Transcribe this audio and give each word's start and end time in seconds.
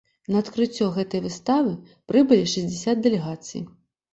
На 0.35 0.39
адкрыццё 0.43 0.87
гэтай 0.95 1.21
выставы 1.27 1.75
прыбылі 2.13 2.51
шэсцьдзесят 2.55 2.97
дэлегацый. 3.09 3.63